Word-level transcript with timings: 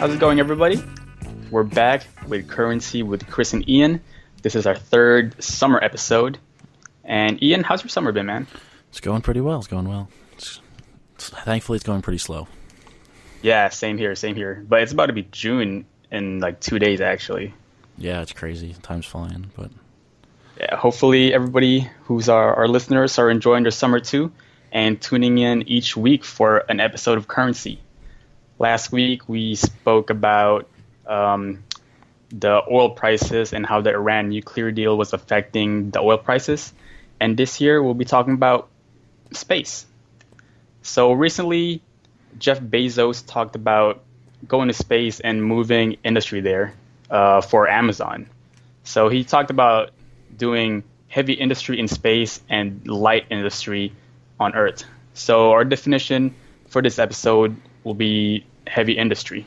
How's 0.00 0.14
it 0.14 0.18
going, 0.18 0.40
everybody? 0.40 0.82
We're 1.50 1.62
back 1.62 2.06
with 2.26 2.48
Currency 2.48 3.02
with 3.02 3.26
Chris 3.26 3.52
and 3.52 3.68
Ian. 3.68 4.00
This 4.40 4.54
is 4.54 4.66
our 4.66 4.74
third 4.74 5.44
summer 5.44 5.78
episode. 5.84 6.38
And 7.04 7.42
Ian, 7.42 7.62
how's 7.64 7.82
your 7.82 7.90
summer 7.90 8.10
been, 8.10 8.24
man? 8.24 8.46
It's 8.88 9.00
going 9.00 9.20
pretty 9.20 9.42
well. 9.42 9.58
It's 9.58 9.66
going 9.66 9.86
well. 9.86 10.08
It's, 10.32 10.62
it's, 11.16 11.28
thankfully, 11.28 11.76
it's 11.76 11.84
going 11.84 12.00
pretty 12.00 12.16
slow. 12.16 12.48
Yeah, 13.42 13.68
same 13.68 13.98
here, 13.98 14.14
same 14.14 14.36
here. 14.36 14.64
But 14.66 14.80
it's 14.80 14.92
about 14.92 15.08
to 15.08 15.12
be 15.12 15.24
June 15.32 15.84
in 16.10 16.40
like 16.40 16.60
two 16.60 16.78
days, 16.78 17.02
actually. 17.02 17.52
Yeah, 17.98 18.22
it's 18.22 18.32
crazy. 18.32 18.74
Time's 18.80 19.04
flying, 19.04 19.50
but 19.54 19.70
yeah, 20.58 20.76
hopefully 20.76 21.34
everybody 21.34 21.90
who's 22.04 22.30
our, 22.30 22.54
our 22.54 22.68
listeners 22.68 23.18
are 23.18 23.28
enjoying 23.28 23.64
their 23.64 23.70
summer 23.70 24.00
too 24.00 24.32
and 24.72 24.98
tuning 24.98 25.36
in 25.36 25.68
each 25.68 25.94
week 25.94 26.24
for 26.24 26.64
an 26.70 26.80
episode 26.80 27.18
of 27.18 27.28
Currency. 27.28 27.82
Last 28.60 28.92
week 28.92 29.26
we 29.26 29.54
spoke 29.54 30.10
about 30.10 30.68
um, 31.06 31.64
the 32.28 32.60
oil 32.70 32.90
prices 32.90 33.54
and 33.54 33.64
how 33.64 33.80
the 33.80 33.88
Iran 33.88 34.28
nuclear 34.28 34.70
deal 34.70 34.98
was 34.98 35.14
affecting 35.14 35.88
the 35.92 36.00
oil 36.00 36.18
prices. 36.18 36.74
And 37.18 37.38
this 37.38 37.62
year 37.62 37.82
we'll 37.82 37.94
be 37.94 38.04
talking 38.04 38.34
about 38.34 38.68
space. 39.32 39.86
So 40.82 41.12
recently, 41.12 41.80
Jeff 42.38 42.60
Bezos 42.60 43.26
talked 43.26 43.56
about 43.56 44.02
going 44.46 44.68
to 44.68 44.74
space 44.74 45.20
and 45.20 45.42
moving 45.42 45.96
industry 46.04 46.42
there 46.42 46.74
uh, 47.10 47.40
for 47.40 47.66
Amazon. 47.66 48.28
So 48.84 49.08
he 49.08 49.24
talked 49.24 49.50
about 49.50 49.92
doing 50.36 50.84
heavy 51.08 51.32
industry 51.32 51.80
in 51.80 51.88
space 51.88 52.42
and 52.50 52.86
light 52.86 53.24
industry 53.30 53.94
on 54.38 54.54
Earth. 54.54 54.84
So 55.14 55.52
our 55.52 55.64
definition 55.64 56.34
for 56.68 56.82
this 56.82 56.98
episode 56.98 57.56
will 57.84 57.94
be 57.94 58.44
heavy 58.70 58.96
industry. 58.96 59.46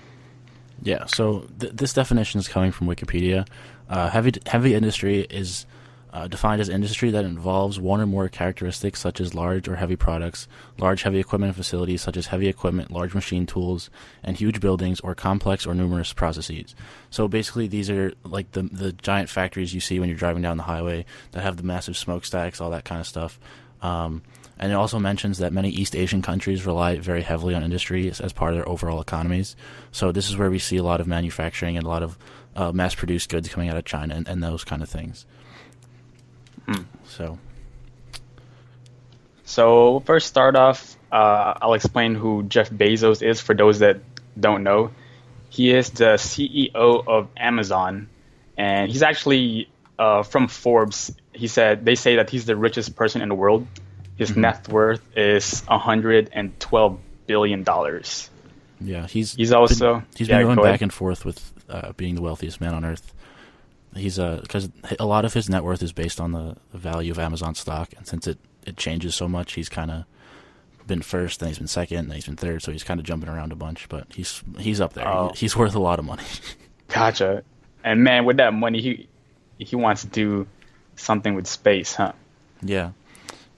Yeah, 0.82 1.06
so 1.06 1.48
th- 1.60 1.74
this 1.74 1.94
definition 1.94 2.40
is 2.40 2.48
coming 2.48 2.72
from 2.72 2.88
Wikipedia. 2.88 3.48
Uh, 3.90 4.10
heavy 4.10 4.34
heavy 4.46 4.74
industry 4.76 5.22
is 5.22 5.66
uh, 6.12 6.28
defined 6.28 6.62
as 6.62 6.70
industry 6.70 7.10
that 7.12 7.26
involves 7.26 7.80
one 7.80 8.00
or 8.00 8.06
more 8.06 8.30
characteristics 8.30 9.00
such 9.00 9.20
as 9.20 9.34
large 9.34 9.68
or 9.68 9.78
heavy 9.78 9.96
products, 9.96 10.48
large 10.78 11.04
heavy 11.04 11.20
equipment 11.20 11.56
facilities 11.56 12.02
such 12.02 12.18
as 12.18 12.28
heavy 12.28 12.48
equipment, 12.48 12.92
large 12.92 13.16
machine 13.16 13.46
tools, 13.46 13.90
and 14.24 14.38
huge 14.38 14.60
buildings 14.60 15.00
or 15.00 15.16
complex 15.16 15.66
or 15.66 15.74
numerous 15.74 16.14
processes. 16.14 16.76
So 17.10 17.28
basically, 17.28 17.68
these 17.68 17.90
are 17.90 18.14
like 18.24 18.52
the 18.52 18.64
the 18.64 18.92
giant 18.92 19.30
factories 19.30 19.74
you 19.74 19.80
see 19.80 20.00
when 20.00 20.10
you're 20.10 20.18
driving 20.18 20.44
down 20.44 20.58
the 20.58 20.64
highway 20.64 21.06
that 21.32 21.44
have 21.44 21.58
the 21.58 21.64
massive 21.64 21.98
smokestacks, 21.98 22.60
all 22.62 22.72
that 22.72 22.86
kind 22.86 23.02
of 23.02 23.08
stuff. 23.08 23.40
Um, 23.82 24.22
and 24.64 24.72
it 24.72 24.76
also 24.76 24.98
mentions 24.98 25.40
that 25.40 25.52
many 25.52 25.68
East 25.68 25.94
Asian 25.94 26.22
countries 26.22 26.66
rely 26.66 26.96
very 26.96 27.22
heavily 27.22 27.54
on 27.54 27.66
industry 27.66 28.10
as, 28.10 28.22
as 28.22 28.32
part 28.32 28.54
of 28.54 28.56
their 28.56 28.70
overall 28.70 29.02
economies. 29.02 29.58
So 29.92 30.14
this 30.14 30.30
is 30.30 30.38
where 30.38 30.50
we 30.50 30.58
see 30.58 30.78
a 30.78 30.84
lot 30.84 31.02
of 31.02 31.06
manufacturing 31.06 31.76
and 31.76 31.86
a 31.86 31.90
lot 31.90 32.02
of 32.02 32.18
uh, 32.56 32.72
mass-produced 32.72 33.30
goods 33.30 33.50
coming 33.50 33.68
out 33.68 33.76
of 33.76 33.84
China 33.84 34.16
and, 34.16 34.26
and 34.26 34.42
those 34.42 34.64
kind 34.64 34.82
of 34.82 34.88
things. 34.88 35.26
Hmm. 36.66 36.84
So, 37.04 37.40
so 39.44 39.92
we'll 39.92 40.00
first 40.00 40.28
start 40.28 40.56
off. 40.56 40.96
Uh, 41.12 41.56
I'll 41.62 41.74
explain 41.74 42.16
who 42.16 42.44
Jeff 42.44 42.70
Bezos 42.70 43.22
is 43.22 43.42
for 43.42 43.54
those 43.54 43.80
that 43.80 44.00
don't 44.40 44.64
know. 44.64 44.92
He 45.50 45.72
is 45.72 45.90
the 45.90 46.14
CEO 46.16 46.74
of 46.74 47.28
Amazon, 47.36 48.08
and 48.56 48.90
he's 48.90 49.04
actually 49.04 49.68
uh, 50.00 50.24
from 50.24 50.48
Forbes. 50.48 51.14
He 51.34 51.48
said 51.50 51.84
they 51.84 51.96
say 51.96 52.16
that 52.16 52.30
he's 52.30 52.46
the 52.46 52.56
richest 52.56 52.96
person 52.96 53.22
in 53.22 53.28
the 53.28 53.36
world. 53.36 53.68
His 54.24 54.32
mm-hmm. 54.32 54.42
net 54.42 54.70
worth 54.70 55.02
is 55.18 55.64
112 55.68 57.00
billion 57.28 57.64
dollars. 57.64 58.30
Yeah, 58.80 59.06
he's 59.06 59.36
he's 59.36 59.52
also 59.52 59.96
been, 59.96 60.06
he's 60.16 60.30
yeah, 60.30 60.38
been 60.38 60.48
going 60.48 60.56
go 60.56 60.64
back 60.64 60.70
ahead. 60.70 60.82
and 60.84 60.94
forth 60.94 61.26
with 61.26 61.52
uh, 61.68 61.92
being 61.94 62.16
the 62.16 62.22
wealthiest 62.22 62.62
man 62.62 62.74
on 62.74 62.86
earth. 62.86 63.14
He's 63.96 64.18
uh 64.18 64.40
because 64.42 64.70
a 64.98 65.06
lot 65.06 65.26
of 65.26 65.34
his 65.34 65.50
net 65.50 65.66
worth 65.66 65.84
is 65.84 65.92
based 65.92 66.22
on 66.22 66.32
the, 66.32 66.56
the 66.72 66.78
value 66.78 67.12
of 67.12 67.20
Amazon 67.20 67.54
stock, 67.54 67.90
and 67.98 68.08
since 68.08 68.28
it 68.28 68.38
it 68.66 68.78
changes 68.78 69.14
so 69.14 69.28
much, 69.28 69.54
he's 69.54 69.68
kind 69.68 69.92
of 69.92 70.06
been 70.88 71.02
first, 71.02 71.42
then 71.42 71.50
he's 71.50 71.58
been 71.58 71.68
second, 71.68 72.08
then 72.08 72.16
he's 72.16 72.26
been 72.26 72.38
third, 72.38 72.62
so 72.62 72.72
he's 72.72 72.86
kind 72.86 73.00
of 73.00 73.06
jumping 73.06 73.30
around 73.30 73.52
a 73.52 73.56
bunch. 73.56 73.90
But 73.90 74.08
he's 74.14 74.42
he's 74.58 74.80
up 74.80 74.94
there. 74.94 75.06
Oh. 75.06 75.32
He, 75.34 75.42
he's 75.42 75.58
worth 75.58 75.76
a 75.76 75.80
lot 75.80 76.00
of 76.00 76.06
money. 76.06 76.24
Gotcha. 76.88 77.44
And 77.84 78.04
man, 78.06 78.24
with 78.24 78.38
that 78.38 78.54
money, 78.54 78.82
he 78.82 79.10
he 79.58 79.76
wants 79.76 80.04
to 80.04 80.08
do 80.08 80.48
something 80.96 81.36
with 81.36 81.48
space, 81.48 81.96
huh? 81.96 82.14
Yeah. 82.62 82.92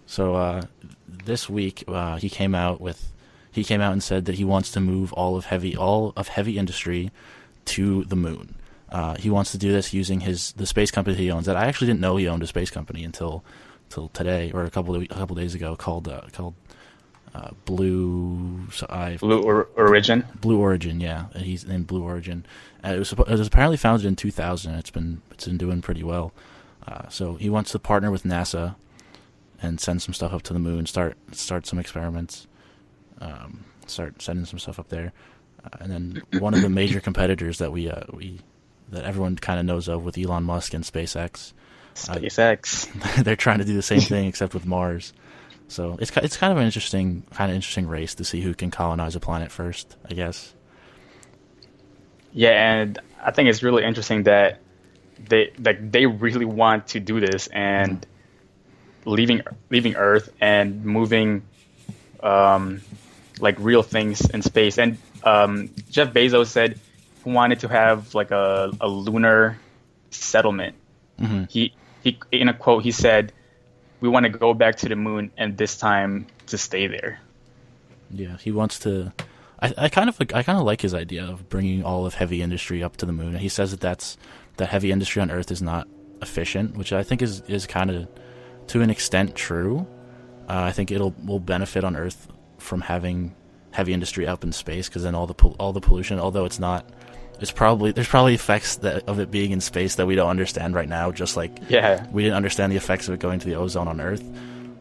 So 0.05 0.35
uh, 0.35 0.61
this 1.07 1.49
week 1.49 1.83
uh, 1.87 2.17
he 2.17 2.29
came 2.29 2.55
out 2.55 2.79
with 2.79 3.11
he 3.51 3.63
came 3.63 3.79
out 3.81 3.93
and 3.93 4.03
said 4.03 4.25
that 4.25 4.35
he 4.35 4.43
wants 4.43 4.71
to 4.71 4.79
move 4.79 5.13
all 5.13 5.37
of 5.37 5.45
heavy 5.45 5.75
all 5.75 6.13
of 6.15 6.27
heavy 6.27 6.57
industry 6.57 7.11
to 7.65 8.03
the 8.05 8.15
moon. 8.15 8.55
Uh, 8.89 9.15
he 9.15 9.29
wants 9.29 9.51
to 9.51 9.57
do 9.57 9.71
this 9.71 9.93
using 9.93 10.21
his 10.21 10.51
the 10.53 10.65
space 10.65 10.91
company 10.91 11.15
he 11.15 11.31
owns. 11.31 11.45
That 11.45 11.55
I 11.55 11.65
actually 11.65 11.87
didn't 11.87 12.01
know 12.01 12.17
he 12.17 12.27
owned 12.27 12.43
a 12.43 12.47
space 12.47 12.69
company 12.69 13.03
until 13.03 13.43
until 13.85 14.09
today 14.09 14.51
or 14.53 14.63
a 14.63 14.69
couple 14.69 14.95
of, 14.95 15.01
a 15.03 15.07
couple 15.07 15.37
of 15.37 15.41
days 15.41 15.55
ago 15.55 15.75
called 15.75 16.07
uh, 16.07 16.21
called 16.31 16.53
uh, 17.33 17.49
Blue 17.65 18.67
so 18.71 18.85
I 18.89 19.17
Blue 19.17 19.41
or, 19.41 19.69
Origin. 19.75 20.25
Blue 20.39 20.59
Origin, 20.59 20.99
yeah, 20.99 21.25
he's 21.35 21.63
in 21.63 21.83
Blue 21.83 22.03
Origin. 22.03 22.45
it 22.83 22.99
was 22.99 23.11
it 23.11 23.27
was 23.27 23.47
apparently 23.47 23.77
founded 23.77 24.05
in 24.05 24.15
2000. 24.15 24.75
It's 24.75 24.91
been 24.91 25.21
it's 25.31 25.45
been 25.45 25.57
doing 25.57 25.81
pretty 25.81 26.03
well. 26.03 26.31
Uh, 26.87 27.09
so 27.09 27.35
he 27.35 27.49
wants 27.49 27.71
to 27.71 27.79
partner 27.79 28.11
with 28.11 28.23
NASA 28.23 28.75
and 29.61 29.79
send 29.79 30.01
some 30.01 30.13
stuff 30.13 30.33
up 30.33 30.43
to 30.43 30.53
the 30.53 30.59
moon, 30.59 30.85
start 30.85 31.17
start 31.31 31.65
some 31.65 31.79
experiments, 31.79 32.47
um, 33.21 33.65
start 33.87 34.21
sending 34.21 34.45
some 34.45 34.59
stuff 34.59 34.79
up 34.79 34.89
there, 34.89 35.13
uh, 35.63 35.77
and 35.79 35.91
then 35.91 36.21
one 36.39 36.53
of 36.53 36.61
the 36.61 36.69
major 36.69 36.99
competitors 37.09 37.57
that 37.59 37.71
we 37.71 37.89
uh, 37.89 38.03
we 38.11 38.39
that 38.89 39.03
everyone 39.03 39.35
kind 39.35 39.59
of 39.59 39.65
knows 39.65 39.87
of 39.87 40.03
with 40.03 40.17
Elon 40.17 40.43
Musk 40.43 40.73
and 40.73 40.83
SpaceX. 40.83 41.53
SpaceX. 41.95 43.23
they're 43.23 43.35
trying 43.35 43.59
to 43.59 43.65
do 43.65 43.73
the 43.73 43.81
same 43.81 44.01
thing 44.01 44.27
except 44.27 44.53
with 44.53 44.65
Mars. 44.65 45.13
So 45.67 45.97
it's 45.99 46.15
it's 46.17 46.37
kind 46.37 46.51
of 46.51 46.57
an 46.57 46.65
interesting 46.65 47.23
kind 47.33 47.49
of 47.49 47.55
interesting 47.55 47.87
race 47.87 48.15
to 48.15 48.23
see 48.23 48.41
who 48.41 48.53
can 48.53 48.71
colonize 48.71 49.15
a 49.15 49.19
planet 49.19 49.51
first, 49.51 49.95
I 50.09 50.13
guess. 50.13 50.53
Yeah, 52.31 52.51
and 52.51 52.99
I 53.23 53.31
think 53.31 53.49
it's 53.49 53.63
really 53.63 53.83
interesting 53.83 54.23
that 54.23 54.59
they 55.27 55.53
like 55.57 55.91
they 55.91 56.05
really 56.05 56.45
want 56.45 56.89
to 56.89 56.99
do 56.99 57.19
this 57.19 57.47
and 57.47 58.01
mm-hmm. 58.01 58.14
Leaving 59.05 59.41
leaving 59.69 59.95
Earth 59.95 60.29
and 60.41 60.83
moving 60.83 61.43
um, 62.21 62.81
like 63.39 63.55
real 63.59 63.83
things 63.83 64.27
in 64.29 64.41
space. 64.41 64.77
And 64.77 64.97
um, 65.23 65.69
Jeff 65.89 66.13
Bezos 66.13 66.47
said 66.47 66.79
he 67.23 67.31
wanted 67.31 67.61
to 67.61 67.67
have 67.67 68.13
like 68.13 68.31
a, 68.31 68.71
a 68.81 68.87
lunar 68.87 69.57
settlement. 70.11 70.75
Mm-hmm. 71.19 71.43
He 71.49 71.73
he 72.03 72.19
in 72.31 72.49
a 72.49 72.53
quote 72.53 72.83
he 72.83 72.91
said, 72.91 73.31
"We 74.01 74.09
want 74.09 74.25
to 74.25 74.29
go 74.29 74.53
back 74.53 74.77
to 74.77 74.89
the 74.89 74.95
moon 74.95 75.31
and 75.37 75.57
this 75.57 75.77
time 75.77 76.27
to 76.47 76.57
stay 76.57 76.87
there." 76.87 77.19
Yeah, 78.11 78.37
he 78.37 78.51
wants 78.51 78.79
to. 78.79 79.13
I, 79.59 79.73
I 79.77 79.89
kind 79.89 80.09
of 80.09 80.19
I 80.33 80.43
kind 80.43 80.57
of 80.57 80.65
like 80.65 80.81
his 80.81 80.93
idea 80.93 81.23
of 81.23 81.49
bringing 81.49 81.83
all 81.83 82.05
of 82.05 82.15
heavy 82.15 82.41
industry 82.41 82.83
up 82.83 82.97
to 82.97 83.05
the 83.05 83.13
moon. 83.13 83.35
He 83.37 83.49
says 83.49 83.71
that 83.71 83.79
that's 83.79 84.17
that 84.57 84.69
heavy 84.69 84.91
industry 84.91 85.21
on 85.21 85.31
Earth 85.31 85.51
is 85.51 85.61
not 85.61 85.87
efficient, 86.21 86.77
which 86.77 86.91
I 86.91 87.03
think 87.03 87.21
is 87.21 87.41
is 87.41 87.65
kind 87.65 87.89
of 87.89 88.07
to 88.67 88.81
an 88.81 88.89
extent 88.89 89.35
true. 89.35 89.87
Uh, 90.47 90.61
I 90.61 90.71
think 90.71 90.91
it'll 90.91 91.15
will 91.23 91.39
benefit 91.39 91.83
on 91.83 91.95
Earth 91.95 92.27
from 92.57 92.81
having 92.81 93.35
heavy 93.71 93.93
industry 93.93 94.25
up 94.25 94.43
in 94.43 94.51
space 94.51 94.87
because 94.87 95.03
then 95.03 95.15
all 95.15 95.27
the 95.27 95.33
pol- 95.33 95.55
all 95.59 95.73
the 95.73 95.81
pollution, 95.81 96.19
although 96.19 96.45
it's 96.45 96.59
not, 96.59 96.89
it's 97.39 97.51
probably 97.51 97.91
there's 97.91 98.07
probably 98.07 98.33
effects 98.33 98.77
that, 98.77 99.07
of 99.07 99.19
it 99.19 99.31
being 99.31 99.51
in 99.51 99.61
space 99.61 99.95
that 99.95 100.05
we 100.05 100.15
don't 100.15 100.29
understand 100.29 100.75
right 100.75 100.87
now. 100.87 101.11
Just 101.11 101.35
like 101.35 101.59
yeah, 101.67 102.05
we 102.11 102.23
didn't 102.23 102.37
understand 102.37 102.71
the 102.71 102.77
effects 102.77 103.07
of 103.07 103.13
it 103.13 103.19
going 103.19 103.39
to 103.39 103.47
the 103.47 103.55
ozone 103.55 103.87
on 103.87 103.99
Earth, 103.99 104.23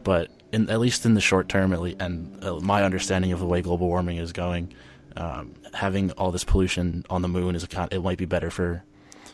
but 0.03 0.29
in, 0.51 0.69
at 0.69 0.79
least 0.79 1.05
in 1.05 1.13
the 1.15 1.21
short 1.21 1.49
term, 1.49 1.73
at 1.73 1.81
least, 1.81 1.97
and 1.99 2.43
uh, 2.43 2.59
my 2.59 2.83
understanding 2.83 3.31
of 3.31 3.39
the 3.39 3.45
way 3.45 3.61
global 3.61 3.87
warming 3.87 4.17
is 4.17 4.31
going, 4.31 4.73
um, 5.17 5.53
having 5.73 6.11
all 6.11 6.31
this 6.31 6.43
pollution 6.43 7.05
on 7.09 7.21
the 7.21 7.27
moon 7.27 7.55
is 7.55 7.63
a, 7.63 7.87
it 7.91 8.01
might 8.01 8.17
be 8.17 8.25
better 8.25 8.49
for 8.49 8.83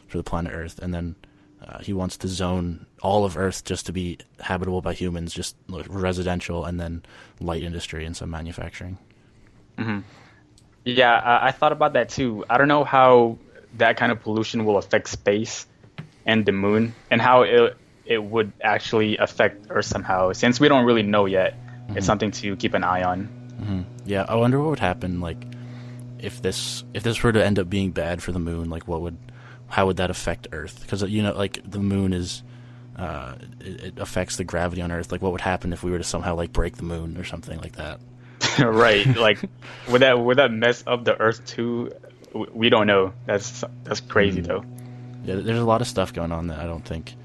for 0.08 0.18
the 0.18 0.24
planet 0.24 0.54
Earth, 0.54 0.80
and 0.80 0.94
then 0.94 1.16
uh, 1.66 1.80
he 1.80 1.94
wants 1.94 2.18
to 2.18 2.28
zone 2.28 2.86
all 3.02 3.24
of 3.24 3.38
Earth 3.38 3.64
just 3.64 3.86
to 3.86 3.94
be 3.94 4.18
habitable 4.40 4.82
by 4.82 4.94
humans, 4.94 5.34
just 5.34 5.56
residential, 5.70 6.66
and 6.66 6.80
then 6.80 7.04
light 7.40 7.64
industry 7.64 8.06
and 8.06 8.18
some 8.18 8.30
manufacturing. 8.30 8.98
Mm-hmm. 9.78 10.00
Yeah, 10.86 11.14
I, 11.14 11.48
I 11.48 11.52
thought 11.52 11.72
about 11.72 11.94
that 11.94 12.10
too. 12.10 12.44
I 12.50 12.58
don't 12.58 12.68
know 12.68 12.84
how 12.84 13.38
that 13.78 13.98
kind 13.98 14.12
of 14.12 14.22
pollution 14.22 14.66
will 14.66 14.78
affect 14.78 15.08
space 15.10 15.68
and 16.26 16.46
the 16.46 16.52
moon, 16.52 16.94
and 17.10 17.22
how 17.22 17.44
it 17.44 17.78
it 18.06 18.24
would 18.24 18.52
actually 18.62 19.18
affect 19.18 19.68
Earth 19.70 19.86
somehow. 19.86 20.34
Since 20.34 20.60
we 20.60 20.68
don't 20.68 20.86
really 20.86 21.04
know 21.04 21.26
yet, 21.26 21.54
mm-hmm. 21.54 21.98
it's 21.98 22.06
something 22.06 22.32
to 22.32 22.56
keep 22.56 22.74
an 22.74 22.84
eye 22.84 23.04
on. 23.04 23.30
Mm-hmm. 23.62 23.82
Yeah, 24.06 24.26
I 24.28 24.36
wonder 24.36 24.60
what 24.60 24.70
would 24.70 24.80
happen 24.80 25.22
like 25.22 25.38
if 26.20 26.42
this 26.42 26.84
if 26.94 27.04
this 27.04 27.22
were 27.22 27.32
to 27.32 27.44
end 27.44 27.60
up 27.60 27.70
being 27.70 27.92
bad 27.92 28.22
for 28.24 28.32
the 28.32 28.40
moon. 28.40 28.70
Like, 28.70 28.88
what 28.88 29.02
would 29.02 29.18
how 29.72 29.88
would 29.88 29.98
that 29.98 30.10
affect 30.10 30.50
Earth? 30.52 30.80
Because 30.82 31.02
you 31.04 31.24
know, 31.24 31.34
like 31.34 31.60
the 31.70 31.80
moon 31.80 32.14
is, 32.14 32.44
uh, 32.98 33.36
it, 33.62 33.84
it, 33.84 34.00
affects 34.00 34.36
the 34.36 34.44
gravity 34.44 34.82
on 34.82 34.92
Earth. 34.92 35.12
Like, 35.12 35.22
what 35.22 35.32
would 35.32 35.42
happen 35.42 35.74
if 35.74 35.82
we 35.84 35.92
were 35.92 35.98
to 35.98 36.04
somehow 36.04 36.36
like 36.36 36.54
break 36.54 36.78
the 36.78 36.84
moon 36.84 37.18
or 37.18 37.24
something 37.24 37.60
like 37.60 37.78
that? 37.78 38.00
right. 38.60 39.06
Like, 39.16 39.40
would 39.90 40.02
that 40.02 40.20
would 40.20 40.38
that 40.38 40.52
mess 40.52 40.84
up 40.86 41.06
the 41.06 41.20
Earth 41.20 41.46
too? 41.46 41.92
we 42.34 42.70
don't 42.70 42.88
know. 42.88 43.14
That's 43.26 43.64
that's 43.84 44.00
crazy 44.00 44.42
though. 44.42 44.64
Yeah, 45.24 45.36
there's 45.36 45.60
a 45.60 45.66
lot 45.66 45.82
of 45.82 45.88
stuff 45.88 46.14
going 46.14 46.32
on 46.32 46.48
that 46.48 46.60
I 46.60 46.66
don't 46.66 46.84
think. 46.86 47.16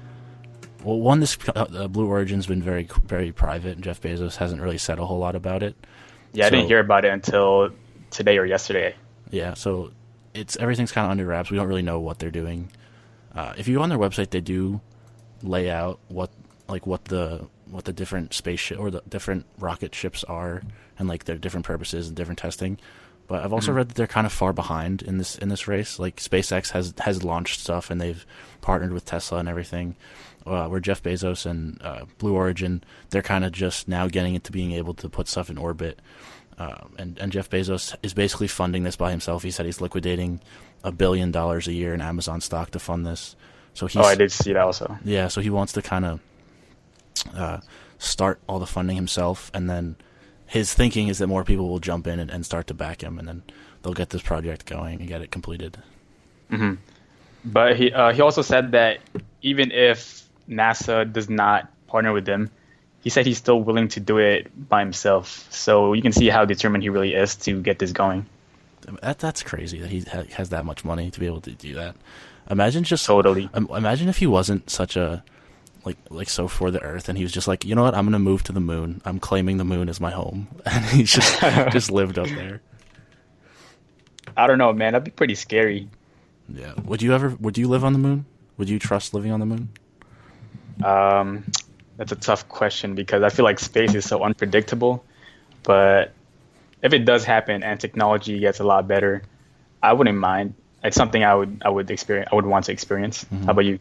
Well, 0.83 0.99
one, 0.99 1.19
this 1.19 1.37
uh, 1.49 1.65
uh, 1.73 1.87
Blue 1.87 2.07
Origin's 2.07 2.47
been 2.47 2.61
very 2.61 2.87
very 3.05 3.31
private, 3.31 3.75
and 3.75 3.83
Jeff 3.83 4.01
Bezos 4.01 4.35
hasn't 4.35 4.61
really 4.61 4.77
said 4.77 4.99
a 4.99 5.05
whole 5.05 5.19
lot 5.19 5.35
about 5.35 5.63
it. 5.63 5.75
Yeah, 6.33 6.47
I 6.47 6.49
didn't 6.49 6.67
hear 6.67 6.79
about 6.79 7.05
it 7.05 7.11
until 7.11 7.71
today 8.09 8.37
or 8.37 8.45
yesterday. 8.45 8.95
Yeah, 9.31 9.53
so 9.55 9.91
it's 10.37 10.57
everything's 10.57 10.91
kind 10.91 11.05
of 11.05 11.11
under 11.11 11.25
wraps. 11.25 11.49
We 11.49 11.57
don't 11.57 11.67
really 11.67 11.81
know 11.81 11.99
what 11.99 12.19
they're 12.19 12.31
doing. 12.31 12.71
Uh, 13.33 13.53
if 13.57 13.67
you 13.67 13.77
go 13.77 13.83
on 13.83 13.89
their 13.89 13.97
website, 13.97 14.29
they 14.29 14.41
do 14.41 14.81
lay 15.43 15.69
out 15.69 15.99
what 16.07 16.31
like 16.67 16.87
what 16.87 17.05
the 17.05 17.47
what 17.69 17.85
the 17.85 17.93
different 17.93 18.33
spaceship 18.33 18.79
or 18.79 18.89
the 18.89 19.01
different 19.07 19.45
rocket 19.59 19.93
ships 19.93 20.23
are, 20.23 20.61
and 20.97 21.07
like 21.07 21.25
their 21.25 21.37
different 21.37 21.65
purposes 21.65 22.07
and 22.07 22.15
different 22.15 22.39
testing. 22.39 22.77
But 23.27 23.43
I've 23.43 23.51
also 23.51 23.73
read 23.73 23.89
that 23.89 23.95
they're 23.95 24.07
kind 24.07 24.25
of 24.25 24.31
far 24.31 24.53
behind 24.53 25.01
in 25.01 25.17
this 25.17 25.37
in 25.37 25.49
this 25.49 25.67
race. 25.67 25.99
Like 25.99 26.17
SpaceX 26.17 26.71
has 26.71 26.93
has 26.99 27.23
launched 27.23 27.59
stuff 27.59 27.89
and 27.89 27.99
they've 27.99 28.25
partnered 28.61 28.93
with 28.93 29.05
Tesla 29.05 29.39
and 29.39 29.49
everything. 29.49 29.95
Uh, 30.45 30.65
where 30.69 30.79
Jeff 30.79 31.03
Bezos 31.03 31.45
and 31.45 31.77
uh, 31.81 32.05
Blue 32.19 32.33
Origin, 32.33 32.81
they're 33.09 33.21
kind 33.21 33.43
of 33.43 33.51
just 33.51 33.89
now 33.89 34.07
getting 34.07 34.33
into 34.33 34.49
being 34.49 34.71
able 34.71 34.93
to 34.93 35.09
put 35.09 35.27
stuff 35.27 35.49
in 35.49 35.57
orbit. 35.57 35.99
Um, 36.59 36.95
and, 36.97 37.19
and 37.19 37.31
Jeff 37.31 37.49
Bezos 37.49 37.95
is 38.01 38.13
basically 38.15 38.47
funding 38.47 38.83
this 38.83 38.95
by 38.95 39.11
himself. 39.11 39.43
He 39.43 39.51
said 39.51 39.65
he's 39.67 39.79
liquidating 39.79 40.41
a 40.83 40.91
billion 40.91 41.31
dollars 41.31 41.67
a 41.67 41.73
year 41.73 41.93
in 41.93 42.01
Amazon 42.01 42.41
stock 42.41 42.71
to 42.71 42.79
fund 42.79 43.05
this. 43.05 43.35
So 43.73 43.85
he's 43.85 43.97
Oh, 43.97 44.05
I 44.05 44.15
did 44.15 44.31
see 44.31 44.53
that 44.53 44.63
also. 44.63 44.97
yeah, 45.03 45.27
so 45.27 45.39
he 45.41 45.51
wants 45.51 45.73
to 45.73 45.81
kind 45.83 46.05
of 46.05 46.19
uh, 47.35 47.59
start 47.99 48.39
all 48.47 48.57
the 48.57 48.65
funding 48.65 48.95
himself, 48.95 49.51
and 49.53 49.69
then 49.69 49.95
his 50.47 50.73
thinking 50.73 51.09
is 51.09 51.19
that 51.19 51.27
more 51.27 51.43
people 51.43 51.69
will 51.69 51.79
jump 51.79 52.07
in 52.07 52.19
and, 52.19 52.31
and 52.31 52.43
start 52.45 52.65
to 52.67 52.73
back 52.73 53.01
him, 53.03 53.19
and 53.19 53.27
then 53.27 53.43
they'll 53.83 53.93
get 53.93 54.09
this 54.09 54.21
project 54.23 54.65
going 54.65 54.99
and 54.99 55.07
get 55.07 55.21
it 55.21 55.29
completed. 55.29 55.77
But 57.45 57.77
he 57.77 57.91
uh, 57.93 58.13
he 58.13 58.21
also 58.21 58.41
said 58.41 58.71
that 58.71 58.97
even 59.41 59.71
if 59.71 60.23
NASA 60.49 61.11
does 61.11 61.29
not 61.29 61.69
partner 61.87 62.13
with 62.13 62.25
them, 62.25 62.49
he 63.01 63.09
said 63.09 63.25
he's 63.25 63.37
still 63.37 63.61
willing 63.61 63.87
to 63.89 63.99
do 63.99 64.17
it 64.17 64.69
by 64.69 64.79
himself. 64.79 65.47
So 65.51 65.93
you 65.93 66.01
can 66.01 66.11
see 66.11 66.27
how 66.27 66.45
determined 66.45 66.83
he 66.83 66.89
really 66.89 67.13
is 67.13 67.35
to 67.37 67.61
get 67.61 67.79
this 67.79 67.91
going. 67.91 68.25
That 69.01 69.19
that's 69.19 69.43
crazy 69.43 69.79
that 69.79 69.89
he 69.89 70.01
ha- 70.01 70.23
has 70.33 70.49
that 70.49 70.65
much 70.65 70.85
money 70.85 71.11
to 71.11 71.19
be 71.19 71.25
able 71.25 71.41
to 71.41 71.51
do 71.51 71.73
that. 71.75 71.95
Imagine 72.49 72.83
just 72.83 73.05
Totally. 73.05 73.49
Imagine 73.53 74.07
if 74.07 74.17
he 74.17 74.27
wasn't 74.27 74.69
such 74.69 74.95
a 74.95 75.23
like 75.83 75.97
like 76.09 76.29
so 76.29 76.47
for 76.47 76.71
the 76.71 76.81
Earth, 76.81 77.09
and 77.09 77.17
he 77.17 77.23
was 77.23 77.31
just 77.31 77.47
like, 77.47 77.65
you 77.65 77.75
know 77.75 77.83
what, 77.83 77.95
I'm 77.95 78.05
gonna 78.05 78.19
move 78.19 78.43
to 78.43 78.51
the 78.51 78.59
moon. 78.59 79.01
I'm 79.05 79.19
claiming 79.19 79.57
the 79.57 79.65
moon 79.65 79.89
as 79.89 79.99
my 79.99 80.11
home, 80.11 80.47
and 80.65 80.85
he 80.85 81.03
just 81.03 81.39
just 81.71 81.91
lived 81.91 82.17
up 82.17 82.27
there. 82.27 82.61
I 84.35 84.47
don't 84.47 84.57
know, 84.57 84.71
man. 84.73 84.93
That'd 84.93 85.05
be 85.05 85.11
pretty 85.11 85.35
scary. 85.35 85.89
Yeah. 86.49 86.73
Would 86.85 87.01
you 87.01 87.13
ever? 87.13 87.29
Would 87.39 87.57
you 87.57 87.67
live 87.67 87.83
on 87.83 87.93
the 87.93 87.99
moon? 87.99 88.25
Would 88.57 88.69
you 88.69 88.79
trust 88.79 89.13
living 89.13 89.31
on 89.31 89.39
the 89.39 89.45
moon? 89.45 89.69
Um, 90.83 91.45
that's 91.97 92.11
a 92.11 92.15
tough 92.15 92.47
question 92.47 92.95
because 92.95 93.23
I 93.23 93.29
feel 93.29 93.43
like 93.43 93.59
space 93.59 93.93
is 93.95 94.05
so 94.05 94.23
unpredictable. 94.23 95.03
But 95.63 96.13
if 96.81 96.93
it 96.93 97.05
does 97.05 97.25
happen 97.25 97.63
and 97.63 97.79
technology 97.79 98.39
gets 98.39 98.59
a 98.59 98.63
lot 98.63 98.87
better, 98.87 99.23
I 99.81 99.93
wouldn't 99.93 100.17
mind. 100.17 100.53
It's 100.83 100.95
something 100.95 101.23
I 101.23 101.33
would 101.33 101.61
I 101.65 101.69
would 101.69 101.89
experience. 101.89 102.29
I 102.31 102.35
would 102.35 102.45
want 102.45 102.65
to 102.65 102.71
experience. 102.71 103.25
Mm-hmm. 103.25 103.45
How 103.45 103.51
about 103.51 103.65
you? 103.65 103.79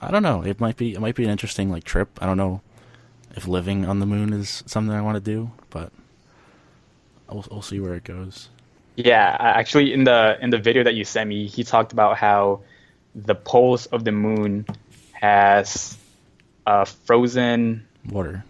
I 0.00 0.10
don't 0.10 0.22
know. 0.22 0.44
It 0.44 0.60
might 0.60 0.76
be. 0.76 0.94
It 0.94 1.00
might 1.00 1.14
be 1.14 1.24
an 1.24 1.30
interesting 1.30 1.70
like 1.70 1.84
trip. 1.84 2.18
I 2.20 2.26
don't 2.26 2.36
know 2.36 2.60
if 3.34 3.48
living 3.48 3.86
on 3.86 3.98
the 3.98 4.06
moon 4.06 4.32
is 4.32 4.62
something 4.66 4.94
I 4.94 5.00
want 5.00 5.16
to 5.16 5.20
do, 5.20 5.50
but 5.70 5.92
we'll, 7.30 7.44
we'll 7.50 7.62
see 7.62 7.80
where 7.80 7.94
it 7.94 8.04
goes. 8.04 8.50
Yeah, 8.96 9.36
actually, 9.38 9.92
in 9.92 10.04
the 10.04 10.38
in 10.40 10.50
the 10.50 10.58
video 10.58 10.84
that 10.84 10.94
you 10.94 11.04
sent 11.04 11.28
me, 11.28 11.46
he 11.46 11.64
talked 11.64 11.92
about 11.92 12.18
how 12.18 12.60
the 13.14 13.34
poles 13.34 13.86
of 13.86 14.04
the 14.04 14.12
moon 14.12 14.66
has 15.12 15.96
uh, 16.66 16.84
frozen, 16.84 17.86
Water. 18.10 18.44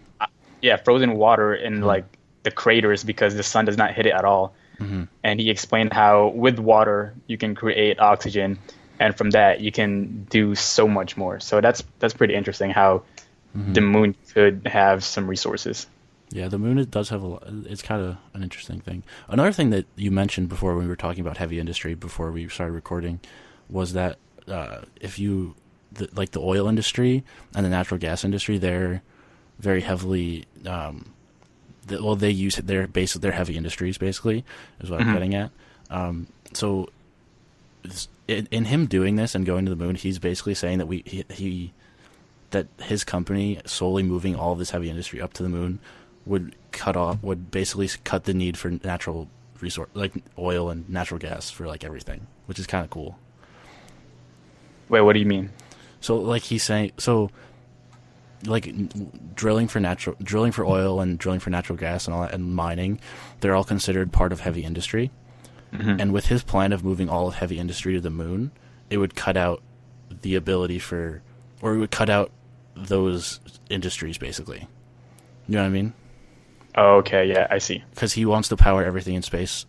yeah, 0.61 0.77
frozen 0.77 1.13
water 1.15 1.53
in 1.55 1.81
like 1.81 2.05
the 2.43 2.51
craters 2.51 3.03
because 3.03 3.35
the 3.35 3.43
sun 3.43 3.65
does 3.65 3.77
not 3.77 3.93
hit 3.93 4.05
it 4.05 4.13
at 4.13 4.25
all. 4.25 4.53
And 5.23 5.39
he 5.39 5.49
explained 5.49 5.91
how 5.91 6.27
with 6.27 6.59
water 6.59 7.13
you 7.25 7.35
can 7.37 7.55
create 7.55 7.99
oxygen, 7.99 8.59
and 8.99 9.17
from 9.17 9.31
that 9.31 9.59
you 9.59 9.71
can 9.71 10.25
do 10.29 10.53
so 10.53 10.87
much 10.87 11.17
more. 11.17 11.39
So 11.39 11.61
that's 11.61 11.83
that's 11.99 12.13
pretty 12.13 12.35
interesting 12.35 12.69
how 12.71 13.01
the 13.55 13.81
moon 13.81 14.13
could 14.33 14.61
have 14.67 15.03
some 15.03 15.27
resources. 15.27 15.87
Yeah, 16.29 16.47
the 16.47 16.59
moon 16.59 16.77
it 16.77 16.91
does 16.91 17.09
have 17.09 17.23
a. 17.23 17.27
lo- 17.27 17.63
It's 17.65 17.81
kind 17.81 18.01
of 18.03 18.17
an 18.35 18.43
interesting 18.43 18.79
thing. 18.81 19.01
Another 19.27 19.51
thing 19.51 19.71
that 19.71 19.85
you 19.95 20.11
mentioned 20.11 20.47
before 20.49 20.75
when 20.75 20.83
we 20.83 20.89
were 20.89 20.95
talking 20.95 21.21
about 21.21 21.37
heavy 21.37 21.57
industry 21.59 21.95
before 21.95 22.31
we 22.31 22.47
started 22.49 22.73
recording 22.73 23.19
was 23.69 23.93
that 23.93 24.17
uh, 24.47 24.81
if 25.01 25.17
you 25.17 25.55
the, 25.91 26.09
like 26.15 26.31
the 26.31 26.41
oil 26.41 26.67
industry 26.67 27.23
and 27.55 27.65
the 27.65 27.69
natural 27.69 27.99
gas 27.99 28.23
industry, 28.23 28.57
they're 28.57 29.01
very 29.59 29.81
heavily. 29.81 30.45
Um, 30.65 31.13
the, 31.85 32.03
well, 32.03 32.15
they 32.15 32.31
use 32.31 32.57
their 32.57 32.87
base 32.87 33.13
their 33.13 33.31
heavy 33.31 33.55
industries 33.55 33.97
basically 33.97 34.43
is 34.81 34.89
what 34.89 35.01
I'm 35.01 35.13
getting 35.13 35.35
at. 35.35 35.51
Um, 35.89 36.27
so, 36.53 36.89
in, 38.27 38.47
in 38.51 38.65
him 38.65 38.87
doing 38.87 39.15
this 39.15 39.35
and 39.35 39.45
going 39.45 39.65
to 39.65 39.69
the 39.69 39.75
moon, 39.75 39.95
he's 39.95 40.19
basically 40.19 40.53
saying 40.53 40.79
that 40.79 40.85
we 40.85 41.03
he, 41.05 41.23
he 41.29 41.73
that 42.51 42.67
his 42.81 43.03
company 43.03 43.59
solely 43.65 44.03
moving 44.03 44.35
all 44.35 44.53
of 44.53 44.59
this 44.59 44.71
heavy 44.71 44.89
industry 44.89 45.21
up 45.21 45.33
to 45.33 45.43
the 45.43 45.49
moon 45.49 45.79
would 46.25 46.55
cut 46.71 46.95
off 46.95 47.21
would 47.23 47.51
basically 47.51 47.89
cut 48.03 48.25
the 48.25 48.33
need 48.33 48.57
for 48.57 48.71
natural 48.83 49.29
resource 49.61 49.89
like 49.93 50.13
oil 50.37 50.69
and 50.69 50.87
natural 50.89 51.19
gas 51.19 51.49
for 51.49 51.67
like 51.67 51.83
everything, 51.83 52.27
which 52.45 52.59
is 52.59 52.67
kind 52.67 52.83
of 52.83 52.89
cool. 52.89 53.17
Wait, 54.89 55.01
what 55.01 55.13
do 55.13 55.19
you 55.19 55.25
mean? 55.25 55.49
So 56.01 56.17
like 56.17 56.43
he's 56.43 56.63
saying 56.63 56.91
so 56.97 57.31
like 58.45 58.71
drilling 59.35 59.67
for 59.67 59.79
natural 59.79 60.15
drilling 60.21 60.51
for 60.51 60.65
oil 60.65 61.01
and 61.01 61.17
drilling 61.17 61.39
for 61.39 61.49
natural 61.49 61.77
gas 61.77 62.05
and 62.05 62.13
all 62.13 62.21
that 62.21 62.33
and 62.33 62.53
mining, 62.53 62.99
they're 63.39 63.55
all 63.55 63.63
considered 63.63 64.11
part 64.11 64.31
of 64.31 64.41
heavy 64.41 64.63
industry. 64.63 65.11
Mm-hmm. 65.73 65.99
And 65.99 66.13
with 66.13 66.27
his 66.27 66.43
plan 66.43 66.71
of 66.71 66.83
moving 66.83 67.09
all 67.09 67.27
of 67.27 67.35
heavy 67.35 67.59
industry 67.59 67.93
to 67.93 67.99
the 67.99 68.09
moon, 68.09 68.51
it 68.89 68.97
would 68.97 69.15
cut 69.15 69.35
out 69.35 69.61
the 70.21 70.35
ability 70.35 70.79
for 70.79 71.21
or 71.61 71.73
it 71.73 71.77
would 71.79 71.91
cut 71.91 72.09
out 72.09 72.31
those 72.75 73.39
industries 73.69 74.17
basically. 74.17 74.67
You 75.47 75.55
know 75.55 75.61
what 75.61 75.67
I 75.67 75.71
mean? 75.71 75.93
Oh, 76.75 76.97
okay, 76.97 77.25
yeah, 77.25 77.47
I 77.49 77.57
see. 77.57 77.83
Because 77.89 78.13
he 78.13 78.25
wants 78.25 78.49
to 78.49 78.57
power 78.57 78.83
everything 78.83 79.15
in 79.15 79.23
space 79.23 79.65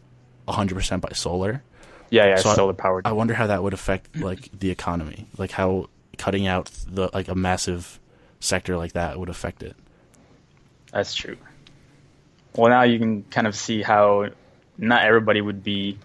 100% 0.47 1.01
by 1.01 1.11
solar. 1.13 1.63
Yeah, 2.11 2.27
yeah, 2.27 2.37
So 2.37 2.53
solar 2.55 2.75
powered. 2.75 3.07
I 3.07 3.13
wonder 3.13 3.35
how 3.35 3.47
that 3.47 3.63
would 3.63 3.73
affect 3.73 4.17
like 4.17 4.51
the 4.59 4.71
economy, 4.71 5.27
like 5.39 5.51
how 5.51 5.89
cutting 6.19 6.47
out 6.47 6.71
the 6.87 7.09
like 7.15 7.29
a 7.29 7.35
massive 7.35 7.99
sector 8.41 8.77
like 8.77 8.93
that 8.93 9.19
would 9.19 9.29
affect 9.29 9.63
it. 9.63 9.75
That's 10.93 11.15
true. 11.15 11.37
Well, 12.55 12.71
now 12.71 12.83
you 12.83 12.99
can 12.99 13.23
kind 13.25 13.47
of 13.47 13.55
see 13.57 13.83
how 13.83 14.29
not 14.77 15.05
everybody 15.05 15.41
would 15.41 15.63
be 15.63 15.99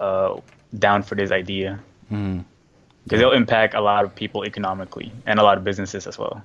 uh, 0.00 0.40
down 0.78 1.02
for 1.02 1.14
this 1.14 1.30
idea 1.30 1.80
Mm. 2.12 2.44
because 3.04 3.20
it'll 3.20 3.32
impact 3.32 3.74
a 3.74 3.80
lot 3.80 4.04
of 4.04 4.14
people 4.14 4.44
economically 4.44 5.10
and 5.26 5.40
a 5.40 5.42
lot 5.42 5.58
of 5.58 5.64
businesses 5.64 6.06
as 6.06 6.16
well. 6.18 6.42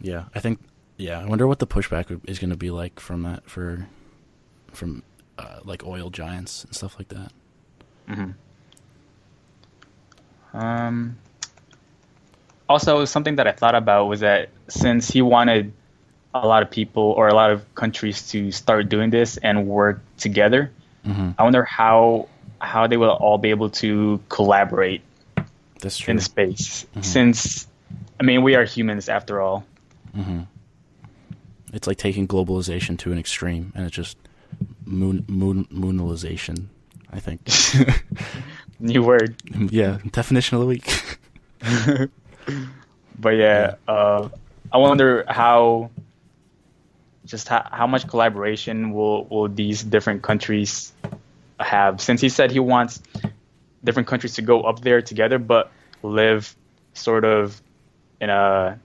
Yeah, 0.00 0.24
I 0.34 0.40
think. 0.40 0.60
Yeah, 0.96 1.20
I 1.20 1.24
wonder 1.26 1.46
what 1.46 1.58
the 1.58 1.66
pushback 1.66 2.20
is 2.28 2.38
going 2.38 2.50
to 2.50 2.56
be 2.56 2.70
like 2.70 3.00
from 3.00 3.22
that 3.22 3.48
for 3.50 3.86
from 4.72 5.02
uh, 5.38 5.60
like 5.64 5.84
oil 5.84 6.08
giants 6.08 6.64
and 6.64 6.74
stuff 6.74 6.96
like 6.98 7.08
that. 7.08 7.32
Um, 10.52 11.18
also, 12.68 13.04
something 13.04 13.36
that 13.36 13.46
I 13.46 13.52
thought 13.52 13.74
about 13.74 14.06
was 14.06 14.20
that 14.20 14.48
since 14.68 15.10
he 15.10 15.22
wanted 15.22 15.72
a 16.34 16.46
lot 16.46 16.62
of 16.62 16.70
people 16.70 17.02
or 17.02 17.28
a 17.28 17.34
lot 17.34 17.50
of 17.50 17.74
countries 17.74 18.28
to 18.30 18.50
start 18.50 18.88
doing 18.88 19.10
this 19.10 19.36
and 19.36 19.66
work 19.66 20.00
together, 20.16 20.70
mm-hmm. 21.06 21.30
I 21.38 21.42
wonder 21.42 21.64
how 21.64 22.28
how 22.60 22.86
they 22.86 22.96
will 22.96 23.10
all 23.10 23.36
be 23.38 23.50
able 23.50 23.68
to 23.68 24.20
collaborate 24.28 25.02
That's 25.80 25.98
true. 25.98 26.12
in 26.12 26.20
space. 26.20 26.84
Mm-hmm. 26.84 27.02
Since, 27.02 27.66
I 28.18 28.22
mean, 28.22 28.42
we 28.42 28.54
are 28.54 28.64
humans 28.64 29.10
after 29.10 29.40
all. 29.40 29.66
Mm-hmm. 30.16 30.42
It's 31.74 31.86
like 31.86 31.98
taking 31.98 32.26
globalization 32.26 32.96
to 33.00 33.12
an 33.12 33.18
extreme, 33.18 33.72
and 33.74 33.84
it's 33.84 33.94
just 33.94 34.16
moon 34.84 35.24
moon 35.28 35.66
moonalization. 35.66 36.66
I 37.12 37.20
think. 37.20 37.48
New 38.80 39.02
word. 39.02 39.36
yeah, 39.70 39.98
definition 40.10 40.56
of 40.56 40.62
the 40.62 40.66
week. 40.66 41.18
But 43.18 43.30
yeah, 43.30 43.74
uh, 43.86 44.28
I 44.72 44.78
wonder 44.78 45.24
how 45.28 45.90
just 47.24 47.48
how, 47.48 47.66
how 47.70 47.86
much 47.86 48.08
collaboration 48.08 48.92
will 48.92 49.24
will 49.26 49.48
these 49.48 49.82
different 49.82 50.22
countries 50.22 50.92
have? 51.60 52.00
Since 52.00 52.20
he 52.20 52.28
said 52.28 52.50
he 52.50 52.60
wants 52.60 53.00
different 53.82 54.08
countries 54.08 54.34
to 54.34 54.42
go 54.42 54.62
up 54.62 54.80
there 54.80 55.02
together, 55.02 55.38
but 55.38 55.70
live 56.02 56.54
sort 56.94 57.24
of 57.24 57.60
in 58.20 58.30
a 58.30 58.78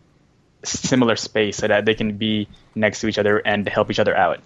similar 0.63 1.15
space 1.15 1.57
so 1.57 1.67
that 1.67 1.85
they 1.85 1.93
can 1.93 2.17
be 2.17 2.47
next 2.75 3.01
to 3.01 3.07
each 3.07 3.17
other 3.17 3.37
and 3.39 3.67
help 3.67 3.89
each 3.91 3.99
other 3.99 4.15
out. 4.15 4.39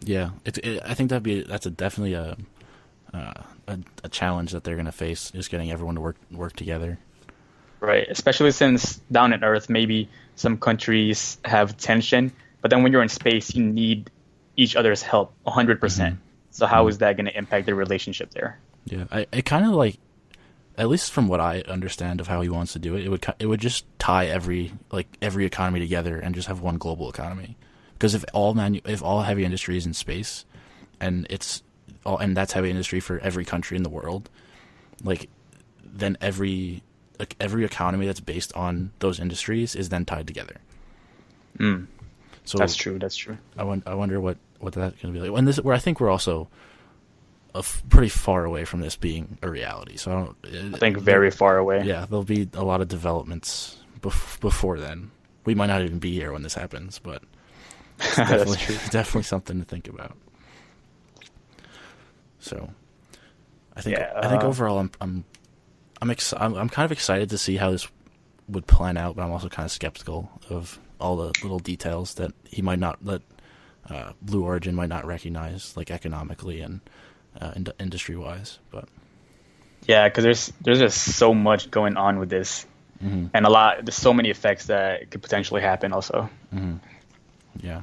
Yeah, 0.00 0.30
it, 0.44 0.58
it, 0.58 0.82
I 0.84 0.94
think 0.94 1.10
that'd 1.10 1.22
be 1.22 1.42
that's 1.42 1.66
a 1.66 1.70
definitely 1.70 2.14
a 2.14 2.36
uh, 3.12 3.42
a, 3.68 3.78
a 4.04 4.08
challenge 4.08 4.52
that 4.52 4.64
they're 4.64 4.74
going 4.74 4.86
to 4.86 4.92
face 4.92 5.30
is 5.34 5.48
getting 5.48 5.70
everyone 5.70 5.94
to 5.96 6.00
work 6.00 6.16
work 6.30 6.54
together. 6.54 6.98
Right, 7.80 8.06
especially 8.08 8.52
since 8.52 8.96
down 9.12 9.32
on 9.32 9.44
Earth, 9.44 9.68
maybe 9.68 10.08
some 10.34 10.58
countries 10.58 11.38
have 11.44 11.76
tension, 11.76 12.32
but 12.62 12.70
then 12.70 12.82
when 12.82 12.92
you're 12.92 13.02
in 13.02 13.08
space, 13.08 13.54
you 13.54 13.64
need 13.64 14.10
each 14.56 14.76
other's 14.76 15.02
help 15.02 15.34
100%. 15.46 15.78
percent 15.78 16.14
mm-hmm. 16.14 16.22
So 16.50 16.66
how 16.66 16.82
mm-hmm. 16.82 16.90
is 16.90 16.98
that 16.98 17.16
going 17.16 17.26
to 17.26 17.36
impact 17.36 17.66
the 17.66 17.74
relationship 17.74 18.30
there? 18.30 18.58
Yeah, 18.86 19.04
I, 19.10 19.26
it 19.30 19.44
kind 19.44 19.66
of 19.66 19.72
like, 19.72 19.98
at 20.78 20.88
least 20.88 21.12
from 21.12 21.28
what 21.28 21.40
I 21.40 21.60
understand 21.62 22.20
of 22.20 22.28
how 22.28 22.40
he 22.40 22.48
wants 22.48 22.72
to 22.72 22.78
do 22.78 22.96
it, 22.96 23.04
it 23.04 23.08
would 23.08 23.24
it 23.38 23.46
would 23.46 23.60
just 23.60 23.84
tie 23.98 24.26
every 24.26 24.72
like 24.90 25.06
every 25.22 25.44
economy 25.46 25.80
together 25.80 26.18
and 26.18 26.34
just 26.34 26.48
have 26.48 26.60
one 26.60 26.78
global 26.78 27.08
economy. 27.08 27.56
Because 27.94 28.14
if 28.14 28.24
all 28.32 28.54
manu- 28.54 28.80
if 28.84 29.02
all 29.02 29.22
heavy 29.22 29.44
industry 29.44 29.76
is 29.76 29.86
in 29.86 29.94
space, 29.94 30.44
and 31.00 31.26
it's 31.30 31.62
all 32.04 32.18
and 32.18 32.36
that's 32.36 32.52
heavy 32.52 32.70
industry 32.70 33.00
for 33.00 33.18
every 33.20 33.44
country 33.44 33.76
in 33.76 33.82
the 33.82 33.88
world, 33.88 34.28
like 35.02 35.28
then 35.82 36.16
every 36.20 36.82
like 37.18 37.36
every 37.40 37.64
economy 37.64 38.06
that's 38.06 38.20
based 38.20 38.52
on 38.54 38.90
those 38.98 39.18
industries 39.20 39.74
is 39.74 39.88
then 39.88 40.04
tied 40.04 40.26
together. 40.26 40.56
Mm, 41.58 41.86
So 42.44 42.58
that's 42.58 42.76
true. 42.76 42.98
That's 42.98 43.16
true. 43.16 43.38
I, 43.56 43.64
won- 43.64 43.82
I 43.86 43.94
wonder 43.94 44.20
what 44.20 44.36
what 44.58 44.72
that's 44.74 45.00
going 45.02 45.12
to 45.14 45.20
be 45.20 45.26
like. 45.28 45.38
And 45.38 45.46
this, 45.48 45.60
where 45.60 45.74
I 45.74 45.78
think 45.78 46.00
we're 46.00 46.10
also 46.10 46.48
a 47.54 47.58
f- 47.58 47.82
pretty 47.88 48.08
far 48.08 48.44
away 48.44 48.64
from 48.64 48.80
this 48.80 48.96
being 48.96 49.38
a 49.42 49.48
reality. 49.50 49.96
So 49.96 50.10
I 50.12 50.14
don't. 50.54 50.74
I 50.74 50.78
think 50.78 50.98
very 50.98 51.30
far 51.30 51.56
away. 51.58 51.82
Yeah, 51.84 52.06
there'll 52.06 52.24
be 52.24 52.48
a 52.54 52.64
lot 52.64 52.80
of 52.80 52.88
developments 52.88 53.76
bef- 54.00 54.38
before 54.40 54.78
then. 54.78 55.10
We 55.44 55.54
might 55.54 55.66
not 55.68 55.82
even 55.82 55.98
be 55.98 56.12
here 56.12 56.32
when 56.32 56.42
this 56.42 56.54
happens, 56.54 56.98
but 56.98 57.22
it's 58.00 58.16
definitely, 58.16 58.56
definitely 58.90 59.22
something 59.22 59.58
to 59.58 59.64
think 59.64 59.88
about. 59.88 60.16
So, 62.40 62.70
I 63.76 63.80
think 63.80 63.98
Yeah, 63.98 64.12
I 64.16 64.28
think 64.28 64.42
uh, 64.42 64.46
overall, 64.48 64.78
I'm 64.78 64.90
I'm 65.00 65.24
I'm, 66.02 66.10
ex- 66.10 66.34
I'm 66.36 66.54
I'm 66.54 66.68
kind 66.68 66.84
of 66.84 66.92
excited 66.92 67.30
to 67.30 67.38
see 67.38 67.56
how 67.56 67.70
this 67.70 67.88
would 68.48 68.66
plan 68.66 68.96
out, 68.96 69.16
but 69.16 69.22
I'm 69.24 69.30
also 69.32 69.48
kind 69.48 69.64
of 69.66 69.72
skeptical 69.72 70.30
of 70.50 70.78
all 71.00 71.16
the 71.16 71.26
little 71.42 71.58
details 71.58 72.14
that 72.14 72.32
he 72.44 72.62
might 72.62 72.78
not 72.78 73.04
that 73.04 73.22
uh, 73.90 74.12
Blue 74.22 74.44
Origin 74.44 74.74
might 74.74 74.88
not 74.88 75.04
recognize, 75.06 75.76
like 75.76 75.90
economically 75.90 76.60
and 76.60 76.80
uh, 77.40 77.52
ind- 77.56 77.72
industry 77.78 78.16
wise. 78.16 78.58
But 78.70 78.88
Yeah, 79.86 80.08
because 80.08 80.24
there's 80.24 80.52
there's 80.60 80.78
just 80.78 81.16
so 81.16 81.32
much 81.34 81.70
going 81.70 81.96
on 81.96 82.18
with 82.18 82.28
this, 82.30 82.66
Mhm. 83.04 83.30
and 83.34 83.46
a 83.46 83.50
lot. 83.50 83.84
There's 83.84 83.94
so 83.96 84.12
many 84.14 84.30
effects 84.30 84.66
that 84.66 85.10
could 85.10 85.22
potentially 85.22 85.60
happen. 85.62 85.92
Also, 85.92 86.28
Yeah. 87.62 87.82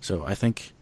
So 0.00 0.24
I 0.24 0.34
think 0.34 0.72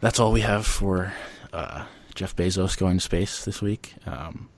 that's 0.00 0.20
all 0.20 0.32
we 0.32 0.40
have 0.42 0.66
for 0.66 1.12
uh, 1.52 1.84
Jeff 2.14 2.34
Bezos 2.36 2.76
going 2.78 2.98
to 2.98 3.02
space 3.02 3.44
this 3.44 3.60
week. 3.60 3.94
Um, 4.06 4.48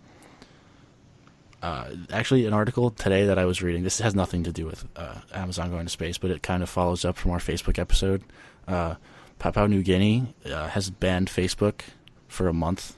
uh, 1.63 1.91
actually, 2.11 2.47
an 2.47 2.53
article 2.53 2.91
today 2.91 3.27
that 3.27 3.39
I 3.39 3.45
was 3.45 3.63
reading. 3.63 3.83
This 3.83 3.99
has 4.01 4.15
nothing 4.15 4.43
to 4.45 4.53
do 4.53 4.67
with 4.67 4.87
uh, 4.97 5.21
Amazon 5.35 5.71
going 5.71 5.87
to 5.87 5.91
space, 5.91 6.19
but 6.19 6.31
it 6.31 6.43
kind 6.43 6.63
of 6.63 6.69
follows 6.71 7.05
up 7.05 7.17
from 7.17 7.31
our 7.33 7.39
Facebook 7.39 7.79
episode. 7.79 8.23
Uh, 8.67 8.95
Papua 9.39 9.69
New 9.69 9.83
Guinea 9.83 10.35
uh, 10.47 10.69
has 10.69 10.91
banned 10.91 11.29
Facebook 11.29 11.81
for 12.29 12.49
a 12.49 12.53
month. 12.53 12.97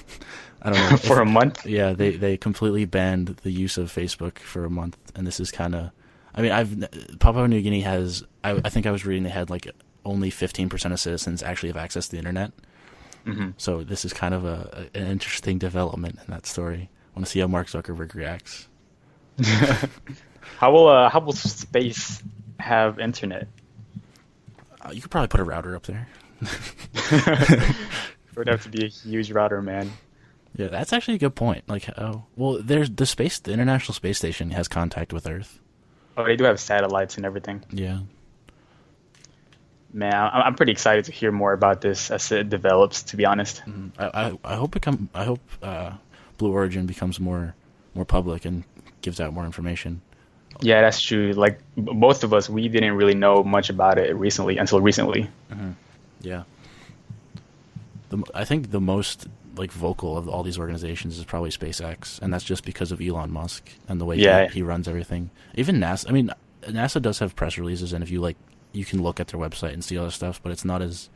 I 0.62 0.70
don't 0.70 0.78
know 0.80 0.88
if- 0.96 1.04
for 1.04 1.20
a 1.20 1.26
month. 1.26 1.66
yeah, 1.66 1.92
they 1.92 2.10
they 2.16 2.36
completely 2.36 2.84
banned 2.84 3.28
the 3.42 3.50
use 3.52 3.78
of 3.78 3.92
Facebook 3.92 4.38
for 4.38 4.64
a 4.64 4.70
month, 4.70 4.96
and 5.14 5.26
this 5.26 5.38
is 5.40 5.50
kind 5.50 5.74
of. 5.74 5.90
I 6.34 6.42
mean, 6.42 6.52
I've 6.52 7.18
Papua 7.20 7.46
New 7.48 7.60
Guinea 7.62 7.80
has. 7.82 8.24
I, 8.44 8.52
I 8.64 8.68
think 8.68 8.86
I 8.86 8.90
was 8.90 9.04
reading 9.04 9.24
they 9.24 9.30
had 9.30 9.50
like 9.50 9.68
only 10.04 10.30
fifteen 10.30 10.68
percent 10.68 10.92
of 10.94 11.00
citizens 11.00 11.42
actually 11.42 11.68
have 11.70 11.76
access 11.76 12.06
to 12.06 12.12
the 12.12 12.18
internet. 12.18 12.52
hmm 13.24 13.50
So 13.56 13.82
this 13.84 14.04
is 14.04 14.12
kind 14.12 14.34
of 14.34 14.44
a, 14.44 14.88
a 14.94 14.98
an 14.98 15.06
interesting 15.08 15.58
development 15.58 16.18
in 16.26 16.32
that 16.32 16.46
story. 16.46 16.90
Want 17.18 17.26
to 17.26 17.32
see 17.32 17.40
how 17.40 17.48
Mark 17.48 17.66
Zuckerberg 17.66 18.14
reacts. 18.14 18.68
How 20.58 20.70
will 20.70 20.86
uh, 20.86 21.08
how 21.10 21.18
will 21.18 21.32
space 21.32 22.22
have 22.60 23.00
internet? 23.00 23.48
Uh, 24.80 24.90
you 24.92 25.00
could 25.00 25.10
probably 25.10 25.26
put 25.26 25.40
a 25.40 25.44
router 25.44 25.74
up 25.74 25.82
there. 25.82 26.06
it 26.40 27.74
would 28.36 28.46
have 28.46 28.62
to 28.62 28.68
be 28.68 28.84
a 28.84 28.88
huge 28.88 29.32
router, 29.32 29.60
man. 29.60 29.90
Yeah, 30.54 30.68
that's 30.68 30.92
actually 30.92 31.14
a 31.14 31.18
good 31.18 31.34
point. 31.34 31.68
Like, 31.68 31.88
oh, 31.98 32.22
well, 32.36 32.60
there's 32.62 32.88
the 32.88 33.04
space. 33.04 33.40
The 33.40 33.52
International 33.52 33.94
Space 33.94 34.18
Station 34.18 34.52
has 34.52 34.68
contact 34.68 35.12
with 35.12 35.26
Earth. 35.28 35.58
Oh, 36.16 36.24
they 36.24 36.36
do 36.36 36.44
have 36.44 36.60
satellites 36.60 37.16
and 37.16 37.26
everything. 37.26 37.64
Yeah. 37.70 38.00
Man, 39.92 40.14
I'm 40.14 40.54
pretty 40.54 40.70
excited 40.72 41.06
to 41.06 41.12
hear 41.12 41.32
more 41.32 41.52
about 41.52 41.80
this 41.80 42.12
as 42.12 42.30
it 42.30 42.48
develops. 42.48 43.02
To 43.04 43.16
be 43.16 43.24
honest, 43.26 43.62
Mhm. 43.66 43.90
I, 43.98 44.06
I 44.28 44.38
I 44.52 44.54
hope 44.56 44.70
become 44.70 45.08
I 45.14 45.24
hope 45.24 45.40
uh, 45.62 45.92
Blue 46.38 46.52
Origin 46.52 46.86
becomes 46.86 47.20
more 47.20 47.54
more 47.94 48.04
public 48.04 48.44
and 48.44 48.64
gives 49.02 49.20
out 49.20 49.32
more 49.32 49.44
information. 49.44 50.00
yeah, 50.60 50.80
that's 50.80 51.00
true. 51.00 51.32
Like 51.32 51.60
both 51.76 52.24
of 52.24 52.32
us, 52.32 52.48
we 52.48 52.68
didn't 52.68 52.94
really 52.94 53.14
know 53.14 53.42
much 53.44 53.70
about 53.70 53.98
it 53.98 54.14
recently 54.16 54.56
until 54.58 54.80
recently. 54.80 55.28
Yeah. 56.20 56.44
The, 58.10 58.22
I 58.34 58.44
think 58.44 58.70
the 58.70 58.80
most 58.80 59.26
like 59.56 59.72
vocal 59.72 60.16
of 60.16 60.28
all 60.28 60.42
these 60.42 60.58
organizations 60.58 61.18
is 61.18 61.24
probably 61.24 61.50
SpaceX, 61.50 62.20
and 62.22 62.32
that's 62.32 62.44
just 62.44 62.64
because 62.64 62.92
of 62.92 63.00
Elon 63.00 63.30
Musk 63.32 63.68
and 63.88 64.00
the 64.00 64.04
way 64.04 64.16
Yeah. 64.16 64.46
he, 64.48 64.54
he 64.54 64.62
runs 64.62 64.86
everything. 64.88 65.30
Even 65.54 65.76
NASA. 65.80 66.08
I 66.08 66.12
mean, 66.12 66.30
NASA 66.62 67.02
does 67.02 67.18
have 67.18 67.34
press 67.36 67.58
releases, 67.58 67.92
and 67.92 68.02
if 68.02 68.10
you 68.10 68.20
like, 68.20 68.36
you 68.72 68.84
can 68.84 69.02
look 69.02 69.18
at 69.20 69.28
their 69.28 69.40
website 69.40 69.72
and 69.72 69.84
see 69.84 69.98
other 69.98 70.10
stuff, 70.10 70.40
but 70.42 70.52
it's 70.52 70.64
not 70.64 70.80
as 70.82 71.08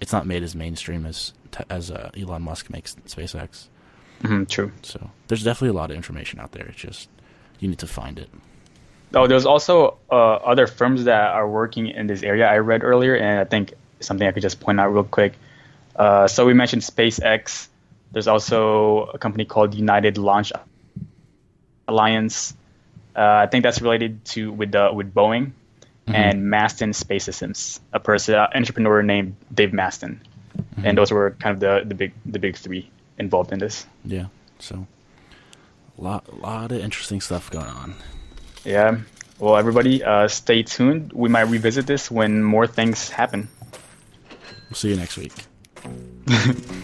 it's 0.00 0.12
not 0.12 0.26
made 0.26 0.42
as 0.42 0.54
mainstream 0.54 1.04
as 1.06 1.32
as 1.70 1.90
uh, 1.90 2.10
Elon 2.16 2.42
Musk 2.42 2.70
makes 2.70 2.94
SpaceX. 3.06 3.68
Hmm 4.22 4.44
true. 4.44 4.72
So 4.82 5.10
there's 5.28 5.44
definitely 5.44 5.76
a 5.76 5.80
lot 5.80 5.90
of 5.90 5.96
information 5.96 6.40
out 6.40 6.52
there. 6.52 6.66
It's 6.66 6.78
just 6.78 7.08
you 7.60 7.68
need 7.68 7.78
to 7.80 7.86
find 7.86 8.18
it. 8.18 8.30
Oh, 9.14 9.26
there's 9.26 9.46
also 9.46 9.98
uh, 10.10 10.14
other 10.14 10.66
firms 10.66 11.04
that 11.04 11.32
are 11.32 11.48
working 11.48 11.88
in 11.88 12.06
this 12.06 12.22
area 12.22 12.46
I 12.46 12.58
read 12.58 12.82
earlier, 12.82 13.14
and 13.14 13.38
I 13.40 13.44
think 13.44 13.74
something 14.00 14.26
I 14.26 14.32
could 14.32 14.42
just 14.42 14.60
point 14.60 14.80
out 14.80 14.88
real 14.88 15.04
quick. 15.04 15.34
Uh, 15.94 16.26
so 16.28 16.44
we 16.44 16.54
mentioned 16.54 16.82
SpaceX. 16.82 17.68
There's 18.12 18.28
also 18.28 19.10
a 19.14 19.18
company 19.18 19.44
called 19.44 19.74
United 19.74 20.18
Launch 20.18 20.52
Alliance. 21.88 22.54
Uh, 23.14 23.20
I 23.20 23.46
think 23.46 23.62
that's 23.62 23.80
related 23.80 24.24
to 24.26 24.52
with 24.52 24.74
uh, 24.74 24.90
with 24.94 25.14
Boeing 25.14 25.52
and 26.06 26.44
Masten 26.44 26.94
Space 26.94 27.24
Systems, 27.24 27.80
a 27.92 27.98
person 27.98 28.34
uh, 28.34 28.48
entrepreneur 28.54 29.02
named 29.02 29.36
Dave 29.52 29.70
Masten, 29.70 30.18
and 30.84 30.96
those 30.96 31.10
were 31.10 31.32
kind 31.32 31.54
of 31.54 31.60
the, 31.60 31.88
the 31.88 31.94
big 31.94 32.12
the 32.26 32.38
big 32.38 32.56
three 32.56 32.90
involved 33.18 33.52
in 33.52 33.58
this. 33.58 33.86
Yeah. 34.04 34.26
So 34.58 34.86
a 35.98 36.02
lot 36.02 36.40
lot 36.40 36.72
of 36.72 36.78
interesting 36.80 37.20
stuff 37.20 37.50
going 37.50 37.66
on. 37.66 37.94
Yeah. 38.64 38.98
Well, 39.38 39.56
everybody, 39.56 40.02
uh, 40.02 40.28
stay 40.28 40.62
tuned. 40.62 41.12
We 41.12 41.28
might 41.28 41.42
revisit 41.42 41.86
this 41.86 42.10
when 42.10 42.42
more 42.42 42.66
things 42.66 43.10
happen. 43.10 43.48
We'll 44.70 44.76
see 44.76 44.90
you 44.90 44.96
next 44.96 45.16
week. 45.18 45.32